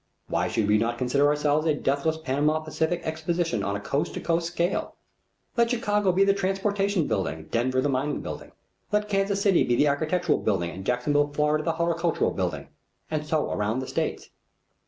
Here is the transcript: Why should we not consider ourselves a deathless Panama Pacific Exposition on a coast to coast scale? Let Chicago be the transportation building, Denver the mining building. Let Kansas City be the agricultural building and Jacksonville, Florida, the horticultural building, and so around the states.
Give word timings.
Why 0.29 0.47
should 0.47 0.67
we 0.67 0.79
not 0.79 0.97
consider 0.97 1.27
ourselves 1.27 1.67
a 1.67 1.75
deathless 1.75 2.17
Panama 2.17 2.59
Pacific 2.61 3.01
Exposition 3.03 3.61
on 3.63 3.75
a 3.75 3.79
coast 3.79 4.15
to 4.15 4.19
coast 4.19 4.47
scale? 4.47 4.95
Let 5.55 5.69
Chicago 5.69 6.11
be 6.11 6.23
the 6.23 6.33
transportation 6.33 7.05
building, 7.05 7.49
Denver 7.51 7.81
the 7.81 7.87
mining 7.89 8.21
building. 8.21 8.51
Let 8.91 9.07
Kansas 9.07 9.43
City 9.43 9.63
be 9.63 9.75
the 9.75 9.85
agricultural 9.85 10.39
building 10.39 10.71
and 10.71 10.83
Jacksonville, 10.87 11.27
Florida, 11.27 11.63
the 11.63 11.73
horticultural 11.73 12.31
building, 12.31 12.69
and 13.11 13.27
so 13.27 13.51
around 13.51 13.77
the 13.77 13.87
states. 13.87 14.31